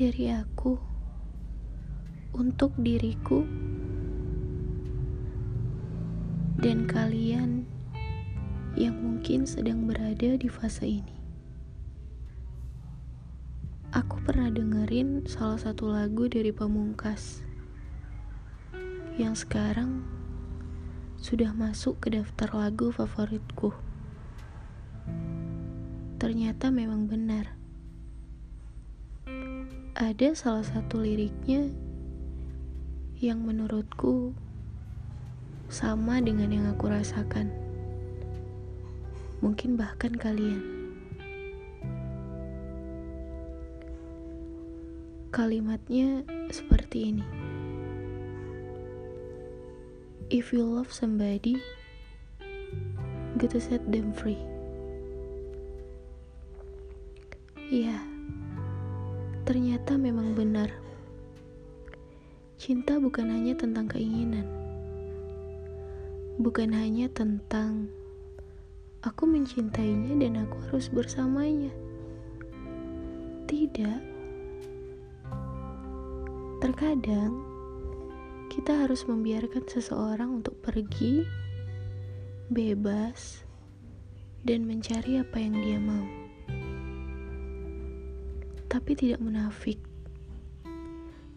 dari 0.00 0.32
aku 0.32 0.80
untuk 2.32 2.72
diriku 2.80 3.44
dan 6.56 6.88
kalian 6.88 7.68
yang 8.80 8.96
mungkin 8.96 9.44
sedang 9.44 9.84
berada 9.84 10.40
di 10.40 10.48
fase 10.48 11.04
ini. 11.04 11.20
Aku 13.92 14.24
pernah 14.24 14.48
dengerin 14.48 15.28
salah 15.28 15.60
satu 15.60 15.92
lagu 15.92 16.32
dari 16.32 16.48
Pamungkas 16.48 17.44
yang 19.20 19.36
sekarang 19.36 20.00
sudah 21.20 21.52
masuk 21.52 22.00
ke 22.00 22.16
daftar 22.16 22.48
lagu 22.56 22.88
favoritku. 22.88 23.76
Ternyata 26.16 26.72
memang 26.72 27.04
benar. 27.04 27.59
Ada 29.98 30.38
salah 30.38 30.62
satu 30.62 31.02
liriknya 31.02 31.66
yang 33.18 33.42
menurutku 33.42 34.30
sama 35.66 36.22
dengan 36.22 36.54
yang 36.54 36.66
aku 36.70 36.86
rasakan. 36.86 37.50
Mungkin 39.42 39.74
bahkan 39.74 40.14
kalian. 40.14 40.62
Kalimatnya 45.34 46.22
seperti 46.54 47.10
ini. 47.10 47.26
If 50.30 50.54
you 50.54 50.62
love 50.62 50.94
somebody, 50.94 51.58
go 53.42 53.50
to 53.50 53.58
set 53.58 53.82
them 53.90 54.14
free. 54.14 54.38
Ya, 57.70 57.98
ternyata 59.50 59.98
memang 59.98 60.38
benar. 60.38 60.70
Cinta 62.54 63.02
bukan 63.02 63.34
hanya 63.34 63.58
tentang 63.58 63.90
keinginan. 63.90 64.46
Bukan 66.38 66.70
hanya 66.70 67.10
tentang 67.10 67.90
aku 69.02 69.26
mencintainya 69.26 70.14
dan 70.22 70.46
aku 70.46 70.54
harus 70.70 70.86
bersamanya. 70.86 71.74
Tidak 73.50 73.98
Terkadang 76.62 77.42
kita 78.54 78.86
harus 78.86 79.02
membiarkan 79.10 79.66
seseorang 79.66 80.30
untuk 80.38 80.62
pergi 80.62 81.26
bebas 82.54 83.42
dan 84.46 84.62
mencari 84.62 85.18
apa 85.18 85.42
yang 85.42 85.58
dia 85.58 85.82
mau. 85.82 86.19
Tapi 88.70 88.94
tidak 88.94 89.18
munafik. 89.18 89.82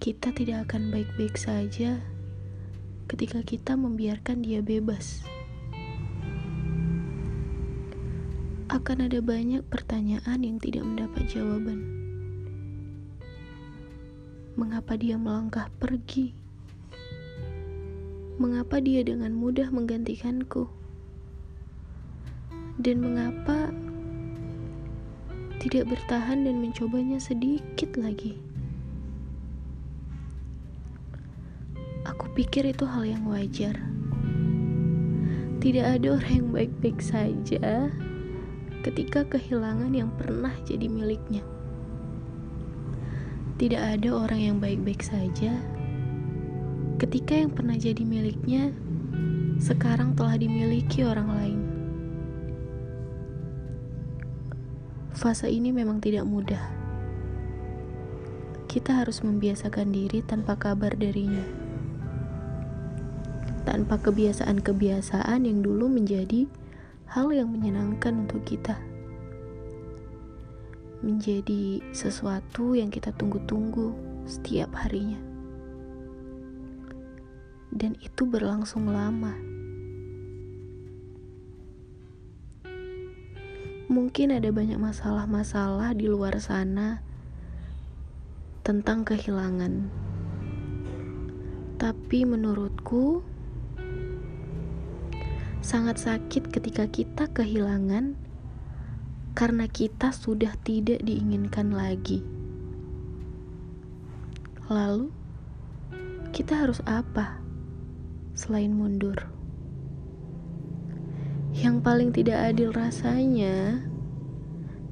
Kita 0.00 0.32
tidak 0.32 0.72
akan 0.72 0.88
baik-baik 0.88 1.36
saja 1.36 2.00
ketika 3.12 3.44
kita 3.44 3.76
membiarkan 3.76 4.40
dia 4.40 4.64
bebas. 4.64 5.28
Akan 8.72 9.04
ada 9.04 9.20
banyak 9.20 9.60
pertanyaan 9.68 10.40
yang 10.40 10.56
tidak 10.56 10.88
mendapat 10.88 11.28
jawaban 11.28 11.98
mengapa 14.58 14.98
dia 14.98 15.18
melangkah 15.18 15.70
pergi? 15.78 16.34
Mengapa 18.42 18.78
dia 18.78 19.02
dengan 19.02 19.34
mudah 19.34 19.70
menggantikanku? 19.70 20.70
Dan 22.78 23.02
mengapa 23.02 23.57
tidak 25.58 25.90
bertahan 25.90 26.46
dan 26.46 26.62
mencobanya 26.62 27.18
sedikit 27.18 27.98
lagi? 27.98 28.38
Aku 32.06 32.30
pikir 32.32 32.70
itu 32.70 32.86
hal 32.86 33.02
yang 33.02 33.26
wajar. 33.26 33.74
Tidak 35.58 35.82
ada 35.82 36.14
orang 36.14 36.32
yang 36.32 36.50
baik-baik 36.54 37.02
saja 37.02 37.90
ketika 38.86 39.26
kehilangan 39.26 39.90
yang 39.90 40.08
pernah 40.14 40.54
jadi 40.62 40.86
miliknya. 40.86 41.42
Tidak 43.58 43.82
ada 43.98 44.10
orang 44.14 44.40
yang 44.40 44.56
baik-baik 44.62 45.02
saja 45.02 45.58
ketika 46.98 47.34
yang 47.34 47.54
pernah 47.54 47.78
jadi 47.78 48.02
miliknya 48.02 48.74
sekarang 49.58 50.14
telah 50.14 50.38
dimiliki 50.38 51.02
orang 51.02 51.30
lain. 51.30 51.67
Fase 55.18 55.50
ini 55.50 55.74
memang 55.74 55.98
tidak 55.98 56.22
mudah. 56.30 56.62
Kita 58.70 59.02
harus 59.02 59.26
membiasakan 59.26 59.90
diri 59.90 60.22
tanpa 60.22 60.54
kabar 60.54 60.94
darinya. 60.94 61.42
Tanpa 63.66 63.98
kebiasaan-kebiasaan 63.98 65.42
yang 65.42 65.58
dulu 65.58 65.90
menjadi 65.90 66.46
hal 67.10 67.34
yang 67.34 67.50
menyenangkan 67.50 68.30
untuk 68.30 68.46
kita 68.46 68.78
menjadi 71.02 71.78
sesuatu 71.94 72.74
yang 72.74 72.90
kita 72.90 73.14
tunggu-tunggu 73.14 73.94
setiap 74.26 74.70
harinya. 74.86 75.18
Dan 77.74 77.94
itu 78.02 78.22
berlangsung 78.22 78.90
lama. 78.90 79.57
Mungkin 83.88 84.36
ada 84.36 84.52
banyak 84.52 84.76
masalah-masalah 84.76 85.96
di 85.96 86.12
luar 86.12 86.36
sana 86.44 87.00
tentang 88.60 89.00
kehilangan. 89.00 89.88
Tapi 91.80 92.28
menurutku 92.28 93.24
sangat 95.64 96.04
sakit 96.04 96.52
ketika 96.52 96.84
kita 96.84 97.32
kehilangan 97.32 98.12
karena 99.32 99.64
kita 99.64 100.12
sudah 100.12 100.52
tidak 100.60 101.00
diinginkan 101.00 101.72
lagi. 101.72 102.20
Lalu, 104.68 105.08
kita 106.36 106.60
harus 106.60 106.84
apa 106.84 107.40
selain 108.36 108.76
mundur? 108.76 109.37
Yang 111.58 111.76
paling 111.82 112.10
tidak 112.14 112.38
adil 112.54 112.70
rasanya 112.70 113.82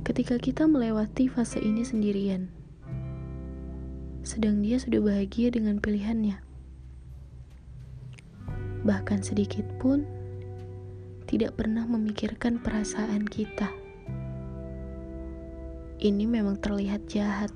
ketika 0.00 0.40
kita 0.40 0.64
melewati 0.64 1.28
fase 1.28 1.60
ini 1.60 1.84
sendirian, 1.84 2.48
sedang 4.24 4.64
dia 4.64 4.80
sudah 4.80 5.04
bahagia 5.04 5.52
dengan 5.52 5.76
pilihannya. 5.76 6.40
Bahkan 8.80 9.20
sedikit 9.20 9.68
pun 9.76 10.08
tidak 11.28 11.60
pernah 11.60 11.84
memikirkan 11.84 12.60
perasaan 12.60 13.28
kita 13.28 13.84
ini 16.04 16.28
memang 16.28 16.60
terlihat 16.60 17.08
jahat. 17.08 17.48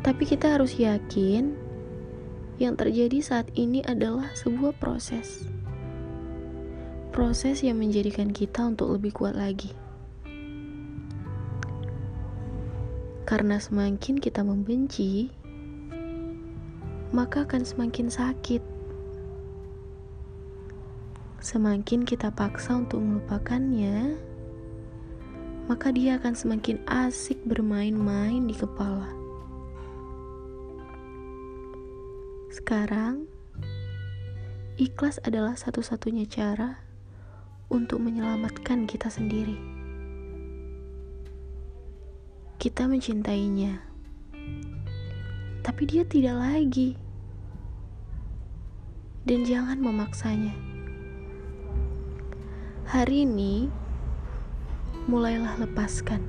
Tapi 0.00 0.22
kita 0.24 0.56
harus 0.56 0.80
yakin 0.80 1.52
yang 2.56 2.74
terjadi 2.74 3.20
saat 3.20 3.52
ini 3.52 3.84
adalah 3.84 4.32
sebuah 4.32 4.72
proses. 4.80 5.44
Proses 7.18 7.66
yang 7.66 7.82
menjadikan 7.82 8.30
kita 8.30 8.62
untuk 8.62 8.94
lebih 8.94 9.10
kuat 9.10 9.34
lagi. 9.34 9.74
Karena 13.26 13.58
semakin 13.58 14.22
kita 14.22 14.46
membenci, 14.46 15.26
maka 17.10 17.42
akan 17.42 17.66
semakin 17.66 18.06
sakit. 18.06 18.62
Semakin 21.42 22.06
kita 22.06 22.30
paksa 22.30 22.86
untuk 22.86 23.02
melupakannya, 23.02 24.14
maka 25.66 25.90
dia 25.90 26.22
akan 26.22 26.38
semakin 26.38 26.78
asik 26.86 27.42
bermain-main 27.42 28.46
di 28.46 28.54
kepala. 28.54 29.10
Sekarang, 32.54 33.26
ikhlas 34.78 35.18
adalah 35.26 35.58
satu-satunya 35.58 36.22
cara 36.30 36.87
untuk 37.68 38.00
menyelamatkan 38.00 38.88
kita 38.88 39.12
sendiri. 39.12 39.56
Kita 42.58 42.88
mencintainya, 42.88 43.78
tapi 45.62 45.82
dia 45.86 46.02
tidak 46.08 46.36
lagi, 46.36 46.98
dan 49.28 49.44
jangan 49.44 49.78
memaksanya. 49.78 50.56
Hari 52.88 53.28
ini, 53.28 53.68
mulailah 55.06 55.60
lepaskan 55.60 56.24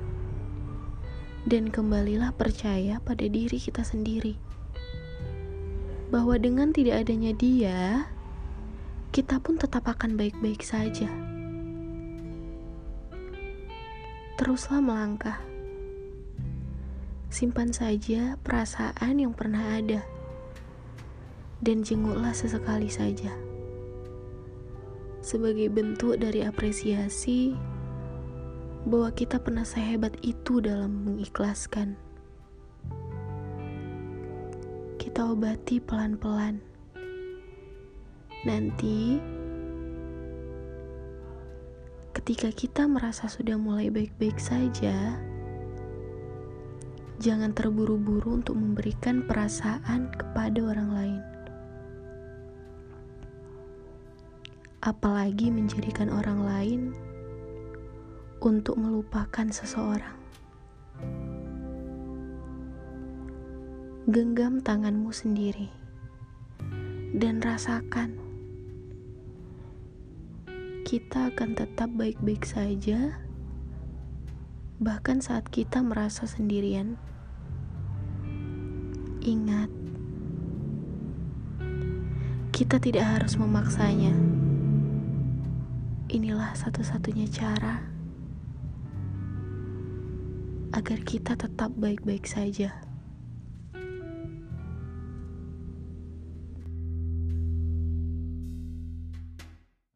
dan 1.48 1.72
kembalilah 1.72 2.36
percaya 2.36 3.00
pada 3.00 3.24
diri 3.24 3.56
kita 3.56 3.80
sendiri 3.80 4.36
bahwa 6.10 6.34
dengan 6.42 6.74
tidak 6.74 7.06
adanya 7.06 7.30
dia, 7.32 8.10
kita 9.14 9.38
pun 9.38 9.56
tetap 9.56 9.86
akan 9.86 10.18
baik-baik 10.18 10.60
saja. 10.60 11.29
Teruslah 14.40 14.80
melangkah, 14.80 15.36
Simpan 17.28 17.76
saja 17.76 18.40
perasaan 18.40 19.20
yang 19.20 19.36
pernah 19.36 19.76
ada, 19.76 20.00
dan 21.60 21.84
jenguklah 21.84 22.32
sesekali 22.32 22.88
saja. 22.88 23.36
Sebagai 25.20 25.68
bentuk 25.68 26.16
dari 26.16 26.40
apresiasi 26.40 27.52
bahwa 28.88 29.12
kita 29.12 29.36
pernah 29.36 29.68
sehebat 29.68 30.16
itu 30.24 30.64
dalam 30.64 31.04
mengikhlaskan. 31.04 32.00
Kita 34.96 35.36
obati 35.36 35.84
pelan-pelan. 35.84 36.64
Nanti, 38.48 39.20
ketika 42.14 42.50
kita 42.54 42.86
merasa 42.86 43.26
sudah 43.30 43.58
mulai 43.58 43.88
baik-baik 43.88 44.36
saja, 44.36 45.18
Jangan 47.20 47.52
terburu-buru 47.52 48.40
untuk 48.40 48.56
memberikan 48.56 49.20
perasaan 49.28 50.08
kepada 50.08 50.56
orang 50.72 50.88
lain, 50.88 51.22
apalagi 54.80 55.52
menjadikan 55.52 56.08
orang 56.08 56.40
lain 56.40 56.80
untuk 58.40 58.80
melupakan 58.80 59.52
seseorang. 59.52 60.16
Genggam 64.08 64.64
tanganmu 64.64 65.12
sendiri 65.12 65.68
dan 67.12 67.44
rasakan 67.44 68.16
kita 70.84 71.28
akan 71.30 71.52
tetap 71.52 71.92
baik-baik 71.92 72.48
saja, 72.48 73.20
bahkan 74.80 75.20
saat 75.20 75.48
kita 75.52 75.84
merasa 75.84 76.24
sendirian. 76.24 76.96
Ingat, 79.20 79.68
kita 82.56 82.80
tidak 82.80 83.04
harus 83.04 83.36
memaksanya. 83.36 84.16
Inilah 86.10 86.56
satu-satunya 86.56 87.28
cara 87.30 87.84
agar 90.72 90.98
kita 91.04 91.36
tetap 91.36 91.70
baik-baik 91.76 92.24
saja. 92.24 92.89